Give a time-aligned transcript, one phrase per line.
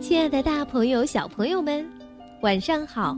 [0.00, 1.86] 亲爱的，大朋友、小朋友们，
[2.40, 3.14] 晚上好！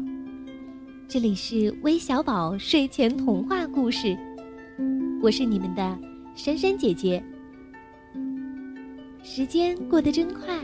[1.06, 4.18] 这里是微小宝睡前童话故事，
[5.22, 5.96] 我是你们的
[6.34, 7.22] 珊珊姐姐。
[9.22, 10.58] 时间过得真快，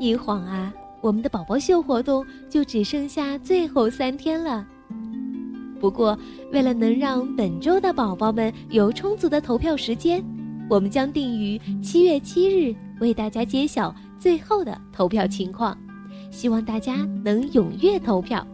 [0.00, 4.66] 一晃啊，我们的宝宝秀活动就只剩下最后三天了。
[5.78, 6.18] 不过，
[6.52, 10.24] 为了能让本周的宝宝们有充足的投票时间，
[10.70, 13.94] 我们将定于七月七日为大家揭晓。
[14.18, 15.76] 最后的投票情况，
[16.30, 18.44] 希望大家能踊跃投票。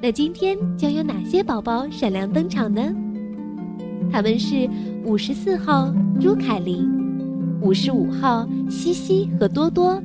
[0.00, 2.92] 那今天将有哪些宝宝闪亮登场呢？
[4.10, 4.68] 他们是
[5.04, 6.90] 五十四号朱凯琳，
[7.60, 10.02] 五十五号西西和多多，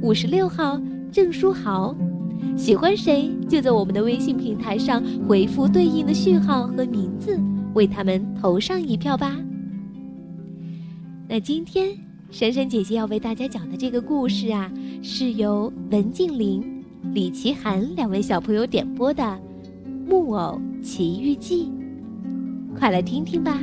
[0.00, 0.80] 五十六号
[1.10, 1.94] 郑书豪。
[2.56, 7.36] 喜欢谁就在我们的微信平台上回复对应的序号和名字，
[7.74, 9.36] 为他们投上一票吧。
[11.28, 12.05] 那今天。
[12.38, 14.70] 珊珊姐姐要为大家讲的这个故事啊，
[15.02, 16.84] 是由文静玲、
[17.14, 19.22] 李奇涵两位小朋友点播的
[20.06, 21.72] 《木偶奇遇记》，
[22.78, 23.58] 快来听听吧。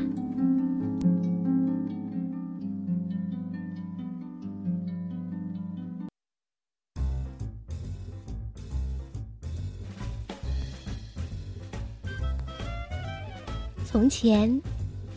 [13.86, 14.60] 从前，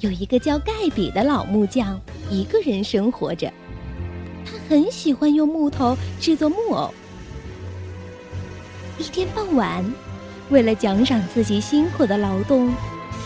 [0.00, 1.98] 有一个叫盖比的老木匠。
[2.30, 3.52] 一个人生活着，
[4.44, 6.92] 他很喜欢用木头制作木偶。
[8.98, 9.84] 一天傍晚，
[10.50, 12.72] 为了奖赏自己辛苦的劳动，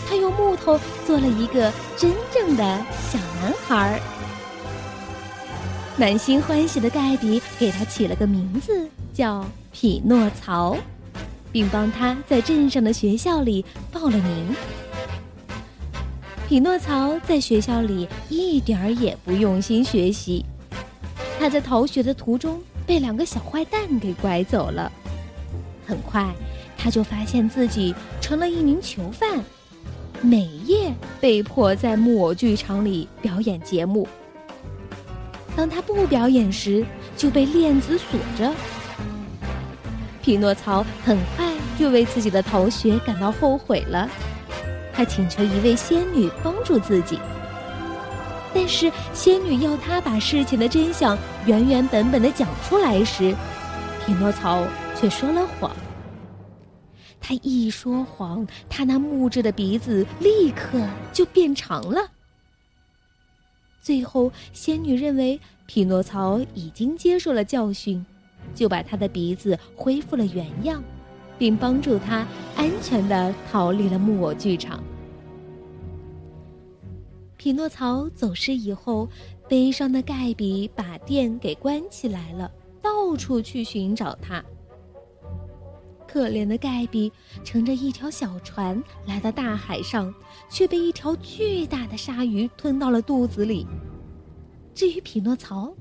[0.07, 3.99] 他用木头做了一个真正的小男孩。
[5.97, 10.77] 满心欢喜的盖比给他起了个名字，叫匹诺曹，
[11.51, 14.55] 并帮他在镇上的学校里报了名。
[16.51, 20.43] 匹诺曹在学校里一点儿也不用心学习，
[21.39, 24.91] 他在逃学的途中被两个小坏蛋给拐走了。
[25.87, 26.29] 很快，
[26.77, 29.41] 他就发现自己成了一名囚犯，
[30.19, 34.05] 每夜被迫在木偶剧场里表演节目。
[35.55, 38.53] 当他不表演时，就被链子锁着。
[40.21, 41.49] 匹诺曹很快
[41.79, 44.09] 就为自己的逃学感到后悔了。
[45.01, 47.17] 他请求一位仙女帮助自己，
[48.53, 51.17] 但是仙女要他把事情的真相
[51.47, 53.35] 原原本本的讲出来时，
[54.05, 54.63] 匹诺曹
[54.95, 55.75] 却说了谎。
[57.19, 60.79] 他一说谎，他那木质的鼻子立刻
[61.11, 62.07] 就变长了。
[63.81, 68.05] 最后，仙女认为匹诺曹已经接受了教训，
[68.53, 70.83] 就把他的鼻子恢复了原样。
[71.39, 72.23] 并帮助他
[72.55, 74.79] 安全的逃离了木偶剧场。
[77.41, 79.09] 匹诺曹走失以后，
[79.49, 82.51] 悲伤的盖比把店给关起来了，
[82.83, 84.45] 到处去寻找他。
[86.07, 87.11] 可怜的盖比
[87.43, 90.13] 乘着一条小船来到大海上，
[90.51, 93.65] 却被一条巨大的鲨鱼吞到了肚子里。
[94.75, 95.73] 至于匹诺曹，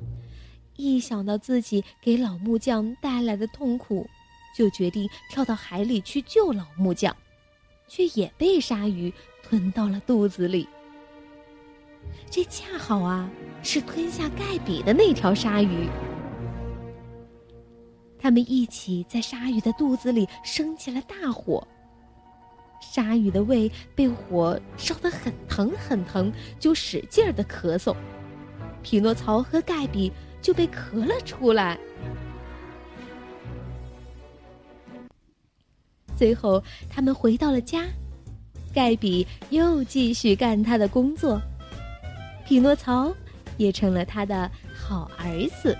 [0.77, 4.09] 一想到自己给老木匠带来的痛苦，
[4.57, 7.15] 就决定跳到海里去救老木匠，
[7.87, 9.13] 却也被鲨鱼
[9.43, 10.67] 吞到了肚子里。
[12.31, 13.29] 这恰好啊，
[13.63, 15.89] 是吞下盖比的那条鲨鱼。
[18.19, 21.67] 他们一起在鲨鱼的肚子里生起了大火。
[22.81, 27.95] 鲨鱼的胃被火烧得很疼很疼，就使劲儿的咳嗽。
[28.83, 31.79] 匹诺曹和盖比就被咳了出来。
[36.17, 37.87] 最后，他们回到了家，
[38.75, 41.41] 盖比又继续干他的工作，
[42.51, 43.15] 匹诺曹
[43.59, 45.79] 也成了他的好儿子。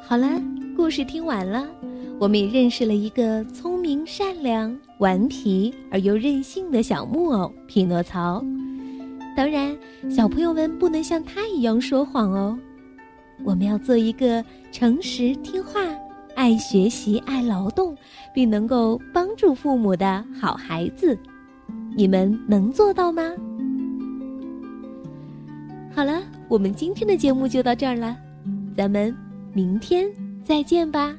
[0.00, 0.40] 好了，
[0.76, 1.66] 故事听完了，
[2.20, 8.40] 我们也认识了一个聪明、善良、顽皮而又任性的小木偶匹诺曹。
[9.36, 9.76] 当然，
[10.08, 12.56] 小朋友们不能像他一样说谎哦。
[13.42, 15.80] 我们要做一个诚实、听话、
[16.44, 17.96] 爱学习、爱劳动，
[18.34, 21.18] 并能够帮助父母的好孩子。
[21.96, 23.22] 你们能做到吗？
[25.94, 28.14] 好了，我们今天的节目就到这儿了，
[28.76, 29.16] 咱们
[29.54, 30.06] 明天
[30.44, 31.16] 再见吧。